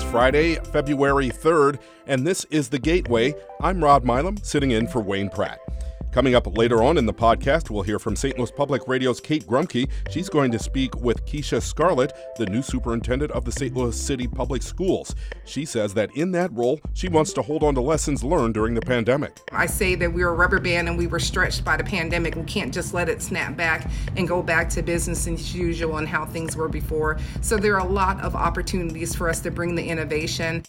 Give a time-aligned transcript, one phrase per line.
[0.00, 3.34] It's Friday, February 3rd, and this is The Gateway.
[3.60, 5.60] I'm Rod Milam, sitting in for Wayne Pratt.
[6.12, 8.36] Coming up later on in the podcast, we'll hear from St.
[8.36, 9.88] Louis Public Radio's Kate Grumke.
[10.10, 13.76] She's going to speak with Keisha Scarlett, the new superintendent of the St.
[13.76, 15.14] Louis City Public Schools.
[15.44, 18.74] She says that in that role, she wants to hold on to lessons learned during
[18.74, 19.38] the pandemic.
[19.52, 22.34] I say that we were a rubber band and we were stretched by the pandemic.
[22.34, 26.08] We can't just let it snap back and go back to business as usual and
[26.08, 27.20] how things were before.
[27.40, 30.64] So there are a lot of opportunities for us to bring the innovation.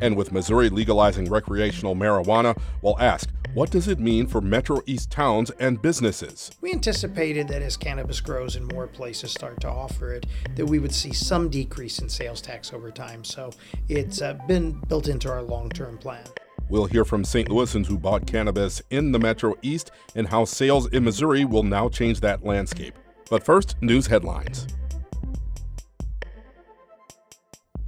[0.00, 5.10] And with Missouri legalizing recreational marijuana, we'll ask what does it mean for Metro East
[5.10, 6.50] towns and businesses?
[6.60, 10.78] We anticipated that as cannabis grows and more places start to offer it, that we
[10.78, 13.24] would see some decrease in sales tax over time.
[13.24, 13.48] So
[13.88, 16.26] it's uh, been built into our long term plan.
[16.68, 17.48] We'll hear from St.
[17.48, 21.88] Louisans who bought cannabis in the Metro East and how sales in Missouri will now
[21.88, 22.94] change that landscape.
[23.30, 24.66] But first, news headlines.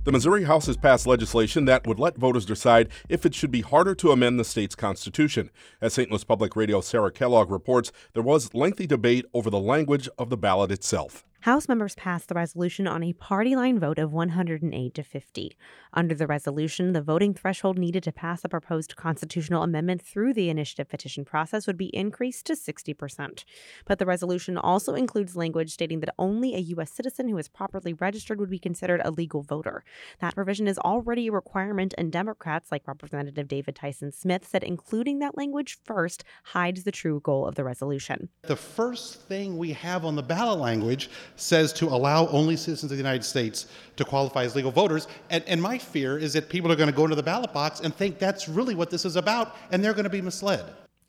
[0.08, 3.60] The Missouri House has passed legislation that would let voters decide if it should be
[3.60, 5.50] harder to amend the state's constitution.
[5.82, 6.10] As St.
[6.10, 10.38] Louis Public Radio Sarah Kellogg reports, there was lengthy debate over the language of the
[10.38, 11.26] ballot itself.
[11.42, 15.56] House members passed the resolution on a party line vote of 108 to 50.
[15.94, 20.50] Under the resolution, the voting threshold needed to pass a proposed constitutional amendment through the
[20.50, 23.44] initiative petition process would be increased to 60%.
[23.84, 26.90] But the resolution also includes language stating that only a U.S.
[26.90, 29.84] citizen who is properly registered would be considered a legal voter.
[30.18, 35.20] That provision is already a requirement, and Democrats, like Representative David Tyson Smith, said including
[35.20, 38.28] that language first hides the true goal of the resolution.
[38.42, 42.96] The first thing we have on the ballot language says to allow only citizens of
[42.98, 45.08] the United States to qualify as legal voters.
[45.30, 47.80] And, and my fear is that people are going to go into the ballot box
[47.80, 50.64] and think that's really what this is about, and they're going to be misled.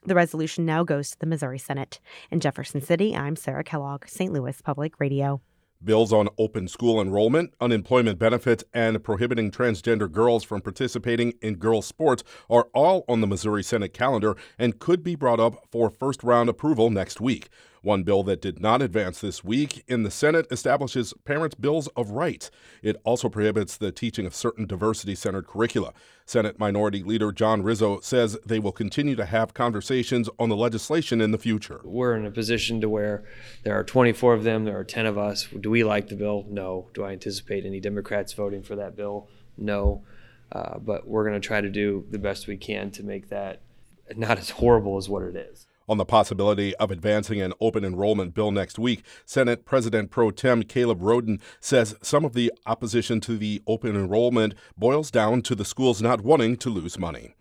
[0.05, 1.99] The resolution now goes to the Missouri Senate.
[2.31, 4.31] In Jefferson City, I'm Sarah Kellogg, St.
[4.31, 5.41] Louis Public Radio.
[5.81, 11.85] Bills on open school enrollment, unemployment benefits, and prohibiting transgender girls from participating in girls'
[11.85, 16.21] sports are all on the Missouri Senate calendar and could be brought up for first
[16.21, 17.47] round approval next week.
[17.81, 22.11] One bill that did not advance this week in the Senate establishes parents' bills of
[22.11, 22.51] rights.
[22.81, 25.93] It also prohibits the teaching of certain diversity centered curricula.
[26.25, 31.21] Senate Minority Leader John Rizzo says they will continue to have conversations on the legislation
[31.21, 31.79] in the future.
[31.83, 33.23] We're in a position to where
[33.63, 35.47] there are 24 of them, there are 10 of us.
[35.47, 36.45] Do we like the bill?
[36.49, 36.89] No.
[36.93, 39.29] Do I anticipate any Democrats voting for that bill?
[39.57, 40.03] No.
[40.51, 43.61] Uh, but we're going to try to do the best we can to make that
[44.15, 48.33] not as horrible as what it is on the possibility of advancing an open enrollment
[48.33, 49.03] bill next week.
[49.25, 54.53] Senate President Pro Tem Caleb Rowden says some of the opposition to the open enrollment
[54.77, 57.33] boils down to the schools not wanting to lose money.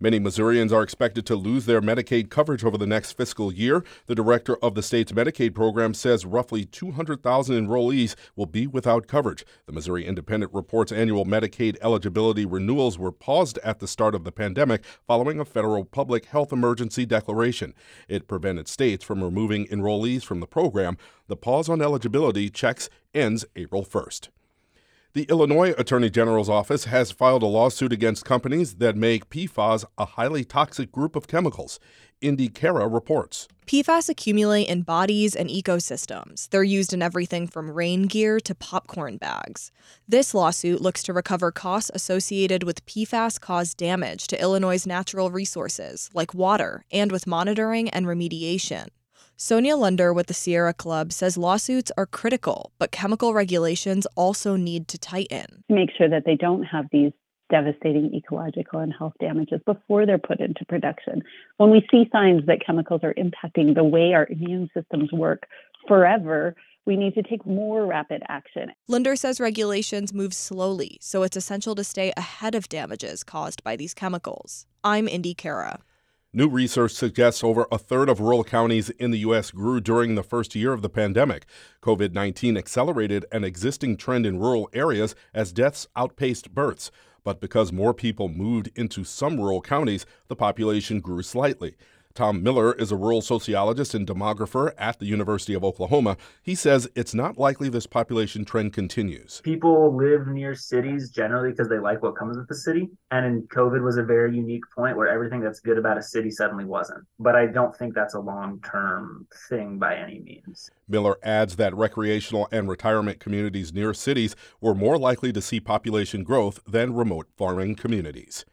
[0.00, 3.84] Many Missourians are expected to lose their Medicaid coverage over the next fiscal year.
[4.06, 9.44] The director of the state's Medicaid program says roughly 200,000 enrollees will be without coverage.
[9.66, 14.32] The Missouri Independent reports annual Medicaid eligibility renewals were paused at the start of the
[14.32, 17.72] pandemic following a federal public health emergency declaration.
[18.08, 20.98] It prevented states from removing enrollees from the program.
[21.28, 24.30] The pause on eligibility checks ends April 1st.
[25.14, 30.06] The Illinois Attorney General's office has filed a lawsuit against companies that make PFAS a
[30.06, 31.78] highly toxic group of chemicals.
[32.20, 33.46] Indy Kara reports.
[33.68, 36.48] PFAS accumulate in bodies and ecosystems.
[36.48, 39.70] They're used in everything from rain gear to popcorn bags.
[40.08, 46.10] This lawsuit looks to recover costs associated with PFAS caused damage to Illinois' natural resources,
[46.12, 48.88] like water, and with monitoring and remediation.
[49.36, 54.86] Sonya Lunder with the Sierra Club says lawsuits are critical, but chemical regulations also need
[54.88, 55.64] to tighten.
[55.68, 57.10] To make sure that they don't have these
[57.50, 61.22] devastating ecological and health damages before they're put into production.
[61.56, 65.42] When we see signs that chemicals are impacting the way our immune systems work
[65.88, 66.54] forever,
[66.86, 68.70] we need to take more rapid action.
[68.88, 73.74] Lunder says regulations move slowly, so it's essential to stay ahead of damages caused by
[73.74, 74.66] these chemicals.
[74.84, 75.80] I'm Indy Kara.
[76.36, 79.52] New research suggests over a third of rural counties in the U.S.
[79.52, 81.46] grew during the first year of the pandemic.
[81.80, 86.90] COVID 19 accelerated an existing trend in rural areas as deaths outpaced births.
[87.22, 91.76] But because more people moved into some rural counties, the population grew slightly.
[92.14, 96.16] Tom Miller is a rural sociologist and demographer at the University of Oklahoma.
[96.44, 99.40] He says it's not likely this population trend continues.
[99.42, 102.88] People live near cities generally because they like what comes with the city.
[103.10, 106.30] And in COVID was a very unique point where everything that's good about a city
[106.30, 107.04] suddenly wasn't.
[107.18, 110.70] But I don't think that's a long term thing by any means.
[110.86, 116.22] Miller adds that recreational and retirement communities near cities were more likely to see population
[116.22, 118.44] growth than remote farming communities.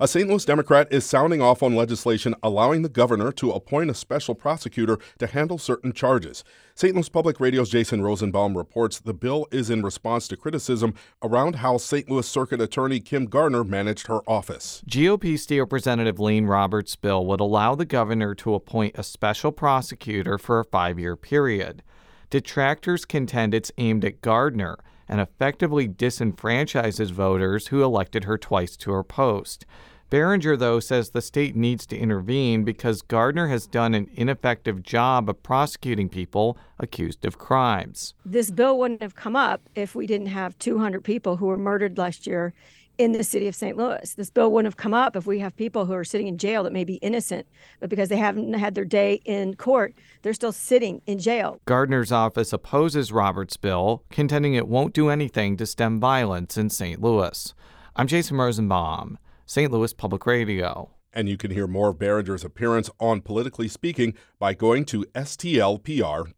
[0.00, 0.28] A St.
[0.28, 4.96] Louis Democrat is sounding off on legislation allowing the governor to appoint a special prosecutor
[5.18, 6.44] to handle certain charges.
[6.76, 6.94] St.
[6.94, 11.78] Louis Public Radio's Jason Rosenbaum reports the bill is in response to criticism around how
[11.78, 12.08] St.
[12.08, 14.84] Louis Circuit Attorney Kim Gardner managed her office.
[14.88, 20.38] GOP State Representative Lane Roberts' bill would allow the governor to appoint a special prosecutor
[20.38, 21.82] for a five year period.
[22.30, 24.78] Detractors contend it's aimed at Gardner
[25.08, 29.64] and effectively disenfranchises voters who elected her twice to her post.
[30.10, 35.28] Barringer, though, says the state needs to intervene because Gardner has done an ineffective job
[35.28, 38.14] of prosecuting people accused of crimes.
[38.24, 41.98] This bill wouldn't have come up if we didn't have 200 people who were murdered
[41.98, 42.54] last year
[42.98, 43.76] in the city of St.
[43.76, 44.12] Louis.
[44.14, 46.64] This bill wouldn't have come up if we have people who are sitting in jail
[46.64, 47.46] that may be innocent,
[47.80, 51.60] but because they haven't had their day in court, they're still sitting in jail.
[51.64, 57.00] Gardner's office opposes Roberts' bill, contending it won't do anything to stem violence in St.
[57.00, 57.54] Louis.
[57.94, 59.72] I'm Jason Rosenbaum, St.
[59.72, 60.90] Louis Public Radio.
[61.12, 66.34] And you can hear more of Barringer's appearance on Politically Speaking by going to stlpr.org.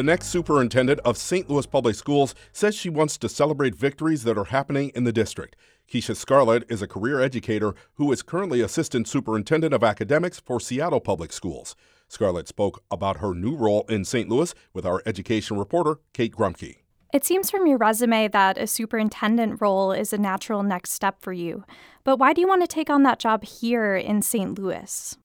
[0.00, 1.50] The next superintendent of St.
[1.50, 5.56] Louis Public Schools says she wants to celebrate victories that are happening in the district.
[5.92, 11.00] Keisha Scarlett is a career educator who is currently assistant superintendent of academics for Seattle
[11.00, 11.76] Public Schools.
[12.08, 14.26] Scarlett spoke about her new role in St.
[14.26, 16.78] Louis with our education reporter, Kate Grumke.
[17.12, 21.34] It seems from your resume that a superintendent role is a natural next step for
[21.34, 21.64] you.
[22.04, 24.58] But why do you want to take on that job here in St.
[24.58, 25.18] Louis?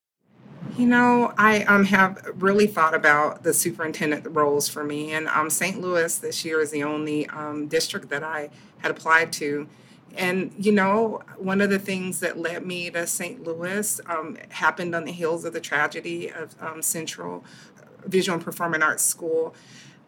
[0.77, 5.49] You know, I um, have really thought about the superintendent roles for me, and um,
[5.49, 5.79] St.
[5.79, 8.49] Louis this year is the only um, district that I
[8.79, 9.69] had applied to.
[10.17, 13.41] And, you know, one of the things that led me to St.
[13.41, 17.45] Louis um, happened on the heels of the tragedy of um, Central
[18.05, 19.55] Visual and Performing Arts School.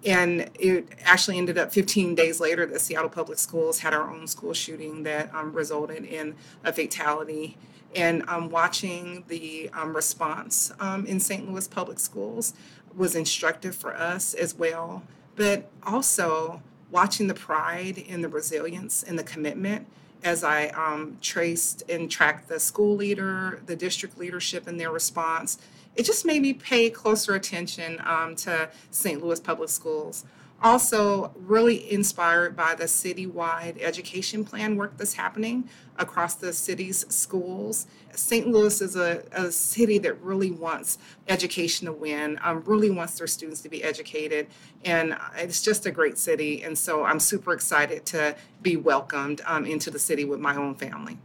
[0.05, 4.27] And it actually ended up 15 days later that Seattle Public Schools had our own
[4.27, 7.57] school shooting that um, resulted in a fatality
[7.95, 11.49] and um, watching the um, response um, in St.
[11.49, 12.53] Louis public schools
[12.95, 15.03] was instructive for us as well.
[15.35, 16.61] But also
[16.91, 19.87] watching the pride and the resilience and the commitment
[20.23, 25.59] as I um, traced and tracked the school leader, the district leadership, and their response,
[25.95, 29.23] it just made me pay closer attention um, to St.
[29.23, 30.25] Louis public schools.
[30.61, 37.85] Also, really inspired by the citywide education plan work that's happening across the city's schools.
[38.13, 38.47] St.
[38.47, 43.27] Louis is a, a city that really wants education to win, um, really wants their
[43.27, 44.47] students to be educated,
[44.83, 46.63] and it's just a great city.
[46.63, 50.73] And so I'm super excited to be welcomed um, into the city with my own
[50.73, 51.19] family.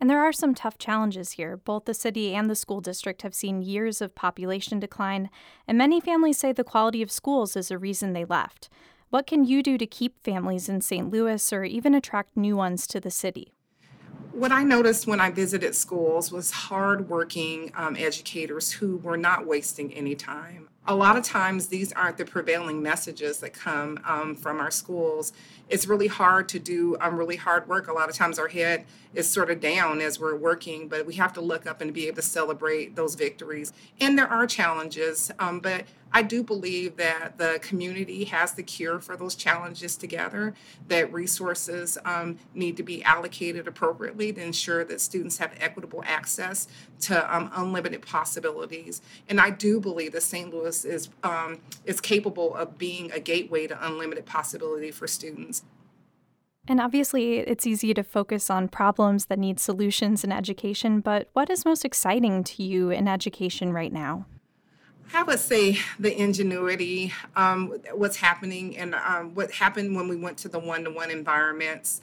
[0.00, 1.56] And there are some tough challenges here.
[1.56, 5.28] Both the city and the school district have seen years of population decline,
[5.66, 8.68] and many families say the quality of schools is a reason they left.
[9.10, 11.10] What can you do to keep families in St.
[11.10, 13.52] Louis or even attract new ones to the city?
[14.32, 19.92] What I noticed when I visited schools was hardworking um, educators who were not wasting
[19.94, 24.58] any time a lot of times these aren't the prevailing messages that come um, from
[24.58, 25.34] our schools.
[25.68, 27.88] It's really hard to do um, really hard work.
[27.88, 31.14] A lot of times our head is sort of down as we're working, but we
[31.14, 33.74] have to look up and be able to celebrate those victories.
[34.00, 38.98] And there are challenges, um, but I do believe that the community has the cure
[38.98, 40.54] for those challenges together,
[40.88, 46.66] that resources um, need to be allocated appropriately to ensure that students have equitable access
[47.00, 49.02] to um, unlimited possibilities.
[49.28, 50.52] And I do believe that St.
[50.52, 55.62] Louis is, um, is capable of being a gateway to unlimited possibility for students.
[56.66, 61.48] And obviously, it's easy to focus on problems that need solutions in education, but what
[61.48, 64.26] is most exciting to you in education right now?
[65.14, 70.36] I would say the ingenuity, um, what's happening, and um, what happened when we went
[70.38, 72.02] to the one to one environments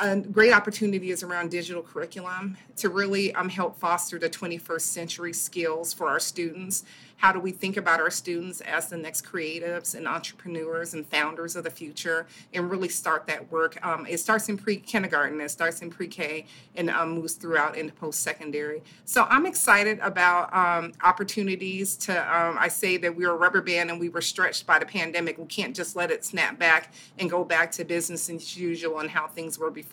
[0.00, 5.32] a great opportunity is around digital curriculum to really um, help foster the 21st century
[5.32, 6.84] skills for our students
[7.16, 11.56] how do we think about our students as the next creatives and entrepreneurs and founders
[11.56, 13.78] of the future and really start that work?
[13.84, 16.44] Um, it starts in pre kindergarten, it starts in pre K,
[16.76, 18.82] and um, moves throughout into post secondary.
[19.06, 23.62] So I'm excited about um, opportunities to, um, I say that we were a rubber
[23.62, 25.38] band and we were stretched by the pandemic.
[25.38, 29.08] We can't just let it snap back and go back to business as usual and
[29.08, 29.83] how things were before.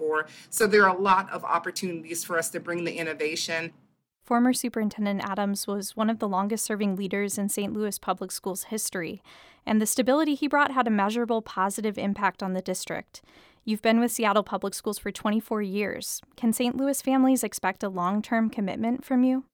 [0.50, 3.74] So there are a lot of opportunities for us to bring the innovation
[4.24, 7.74] Former Superintendent Adams was one of the longest serving leaders in St.
[7.74, 9.22] Louis Public Schools history,
[9.66, 13.22] and the stability he brought had a measurable positive impact on the district.
[13.66, 16.22] You've been with Seattle Public Schools for 24 years.
[16.38, 16.78] Can St.
[16.78, 19.46] Louis families expect a long term commitment from you?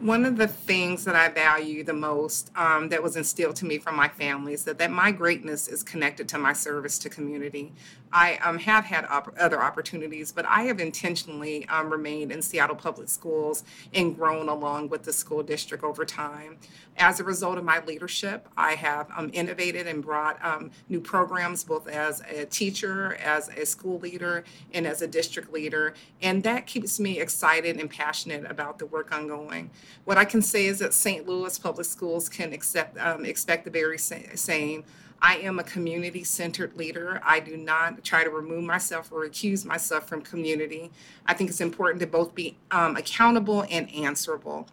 [0.00, 3.78] One of the things that I value the most um, that was instilled to me
[3.78, 7.72] from my family is that, that my greatness is connected to my service to community.
[8.12, 12.76] I um, have had op- other opportunities, but I have intentionally um, remained in Seattle
[12.76, 16.58] Public Schools and grown along with the school district over time.
[16.96, 21.64] As a result of my leadership, I have um, innovated and brought um, new programs
[21.64, 25.94] both as a teacher, as a school leader, and as a district leader.
[26.22, 29.70] And that keeps me excited and passionate about the work ongoing.
[30.04, 31.26] What I can say is that St.
[31.26, 34.84] Louis Public Schools can accept, um, expect the very same.
[35.20, 37.20] I am a community centered leader.
[37.24, 40.90] I do not try to remove myself or accuse myself from community.
[41.26, 44.68] I think it's important to both be um, accountable and answerable.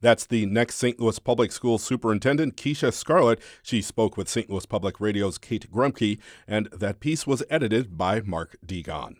[0.00, 1.00] That's the next St.
[1.00, 3.40] Louis Public Schools Superintendent, Keisha Scarlett.
[3.62, 4.50] She spoke with St.
[4.50, 9.16] Louis Public Radio's Kate Grumke, and that piece was edited by Mark Degon.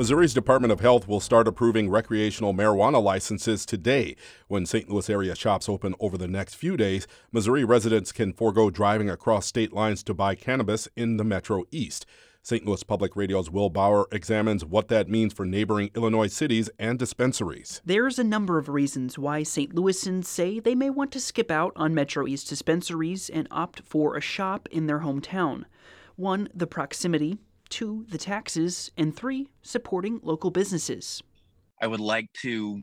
[0.00, 4.16] Missouri's Department of Health will start approving recreational marijuana licenses today.
[4.48, 4.88] When St.
[4.88, 9.44] Louis area shops open over the next few days, Missouri residents can forego driving across
[9.44, 12.06] state lines to buy cannabis in the Metro East.
[12.42, 12.64] St.
[12.64, 17.82] Louis Public Radio's Will Bauer examines what that means for neighboring Illinois cities and dispensaries.
[17.84, 19.74] There's a number of reasons why St.
[19.74, 24.16] Louisans say they may want to skip out on Metro East dispensaries and opt for
[24.16, 25.66] a shop in their hometown.
[26.16, 27.38] One, the proximity
[27.70, 31.22] two, the taxes, and three, supporting local businesses.
[31.80, 32.82] I would like to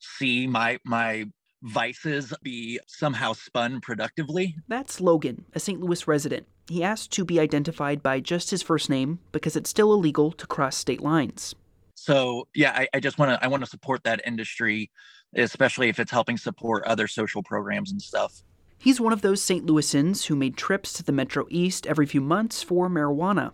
[0.00, 1.26] see my my
[1.62, 4.56] vices be somehow spun productively.
[4.68, 5.80] That's Logan, a St.
[5.80, 6.46] Louis resident.
[6.68, 10.46] He asked to be identified by just his first name because it's still illegal to
[10.46, 11.54] cross state lines.
[11.94, 14.90] So yeah, I, I just want to I want to support that industry,
[15.34, 18.42] especially if it's helping support other social programs and stuff.
[18.80, 19.66] He's one of those St.
[19.66, 23.52] Louisans who made trips to the Metro East every few months for marijuana.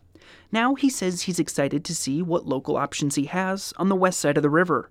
[0.52, 4.20] Now he says he's excited to see what local options he has on the west
[4.20, 4.90] side of the river.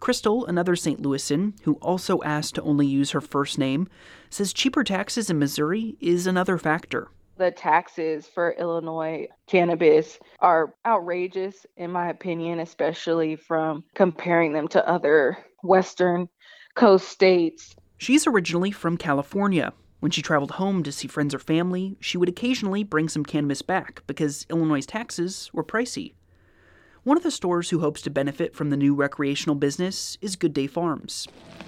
[0.00, 1.00] Crystal, another St.
[1.00, 3.88] Louisan, who also asked to only use her first name,
[4.30, 7.08] says cheaper taxes in Missouri is another factor.
[7.38, 14.88] The taxes for Illinois cannabis are outrageous, in my opinion, especially from comparing them to
[14.88, 16.28] other Western
[16.74, 17.76] coast states.
[17.98, 19.72] She's originally from California,
[20.06, 23.60] when she traveled home to see friends or family, she would occasionally bring some cannabis
[23.60, 26.12] back because Illinois' taxes were pricey.
[27.02, 30.52] One of the stores who hopes to benefit from the new recreational business is Good
[30.52, 31.26] Day Farms.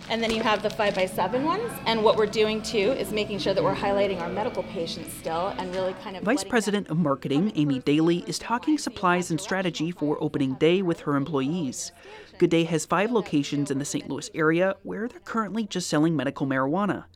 [0.09, 1.69] And then you have the 5x7 ones.
[1.85, 5.49] And what we're doing too is making sure that we're highlighting our medical patients still
[5.59, 6.23] and really kind of.
[6.23, 11.01] Vice President of Marketing, Amy Daly, is talking supplies and strategy for opening day with
[11.01, 11.91] her employees.
[12.39, 14.09] Good Day has five locations in the St.
[14.09, 17.07] Louis area where they're currently just selling medical marijuana.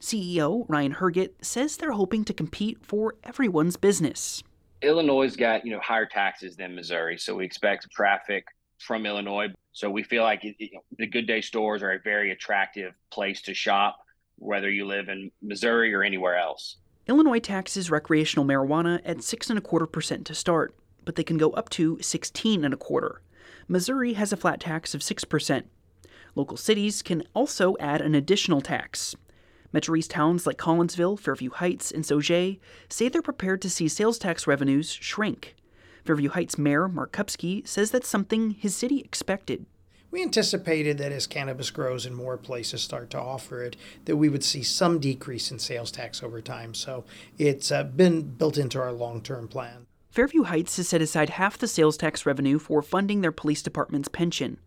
[0.00, 4.42] CEO Ryan Herget says they're hoping to compete for everyone's business.
[4.82, 8.46] Illinois's got you know higher taxes than Missouri, so we expect traffic
[8.78, 9.48] from Illinois.
[9.72, 10.56] So we feel like it,
[10.98, 13.98] the Good Day stores are a very attractive place to shop,
[14.36, 16.76] whether you live in Missouri or anywhere else.
[17.06, 21.36] Illinois taxes recreational marijuana at six and a quarter percent to start, but they can
[21.36, 23.20] go up to sixteen and a quarter.
[23.68, 25.66] Missouri has a flat tax of six percent.
[26.34, 29.14] Local cities can also add an additional tax.
[29.72, 32.58] Metro East towns like Collinsville, Fairview Heights, and Sauget
[32.88, 35.54] say they're prepared to see sales tax revenues shrink.
[36.04, 39.66] Fairview Heights Mayor Mark Kupsky says that's something his city expected.
[40.10, 44.28] We anticipated that as cannabis grows and more places start to offer it, that we
[44.28, 46.74] would see some decrease in sales tax over time.
[46.74, 47.04] So
[47.38, 49.86] it's uh, been built into our long term plan.
[50.10, 54.08] Fairview Heights has set aside half the sales tax revenue for funding their police department's
[54.08, 54.58] pension.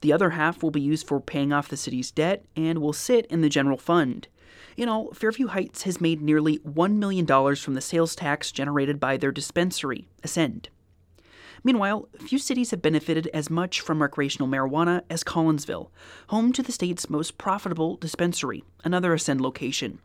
[0.00, 3.26] The other half will be used for paying off the city's debt and will sit
[3.26, 4.28] in the general fund.
[4.76, 7.26] In all, Fairview Heights has made nearly $1 million
[7.56, 10.68] from the sales tax generated by their dispensary, Ascend.
[11.64, 15.90] Meanwhile, few cities have benefited as much from recreational marijuana as Collinsville,
[16.28, 19.98] home to the state's most profitable dispensary, another Ascend location.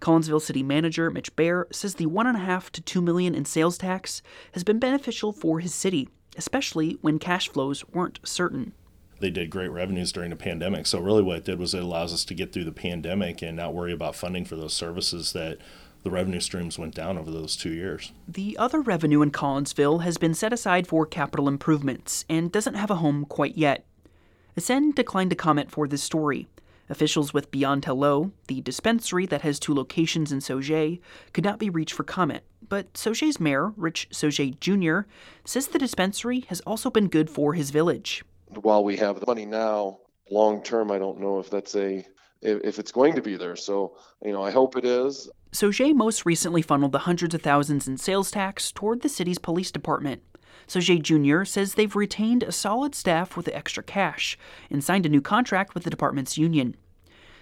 [0.00, 3.44] Collinsville City Manager Mitch Bair says the one and a half to two million in
[3.44, 4.20] sales tax
[4.52, 8.72] has been beneficial for his city, especially when cash flows weren't certain
[9.20, 10.86] they did great revenues during the pandemic.
[10.86, 13.56] So really what it did was it allows us to get through the pandemic and
[13.56, 15.58] not worry about funding for those services that
[16.02, 18.12] the revenue streams went down over those two years.
[18.28, 22.90] The other revenue in Collinsville has been set aside for capital improvements and doesn't have
[22.90, 23.84] a home quite yet.
[24.56, 26.46] Ascend declined to comment for this story.
[26.88, 31.00] Officials with Beyond Hello, the dispensary that has two locations in Sauget,
[31.32, 32.44] could not be reached for comment.
[32.68, 35.08] But Sauget's mayor, Rich Sauget Jr.,
[35.44, 39.46] says the dispensary has also been good for his village while we have the money
[39.46, 39.98] now,
[40.30, 42.04] long term, I don't know if that's a
[42.42, 43.56] if it's going to be there.
[43.56, 45.28] So, you know, I hope it is.
[45.52, 49.70] Sauget most recently funneled the hundreds of thousands in sales tax toward the city's police
[49.70, 50.22] department.
[50.68, 51.44] Sauget Jr.
[51.44, 54.36] says they've retained a solid staff with the extra cash
[54.70, 56.76] and signed a new contract with the department's union.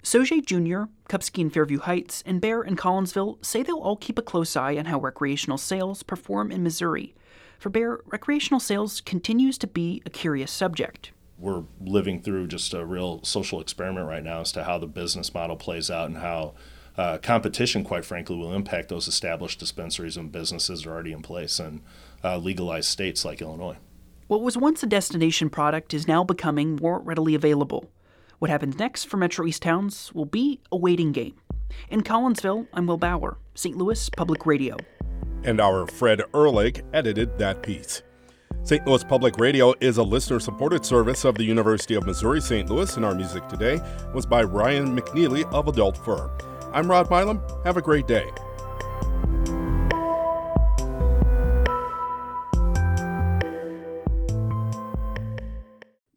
[0.03, 4.21] Sauget Jr., Kupsky and Fairview Heights, and Bair and Collinsville say they'll all keep a
[4.21, 7.15] close eye on how recreational sales perform in Missouri.
[7.59, 11.11] For Bair, recreational sales continues to be a curious subject.
[11.37, 15.33] We're living through just a real social experiment right now as to how the business
[15.33, 16.53] model plays out and how
[16.97, 21.21] uh, competition, quite frankly, will impact those established dispensaries and businesses that are already in
[21.21, 21.81] place in
[22.23, 23.77] uh, legalized states like Illinois.
[24.27, 27.91] What was once a destination product is now becoming more readily available.
[28.39, 31.35] What happens next for Metro East towns will be a waiting game.
[31.89, 33.77] In Collinsville, I'm Will Bauer, St.
[33.77, 34.77] Louis Public Radio.
[35.45, 38.01] And our Fred Ehrlich edited that piece.
[38.63, 38.85] St.
[38.87, 42.67] Louis Public Radio is a listener supported service of the University of Missouri St.
[42.67, 43.79] Louis, and our music today
[44.11, 46.35] was by Ryan McNeely of Adult Fur.
[46.73, 47.39] I'm Rod Milam.
[47.63, 48.25] Have a great day.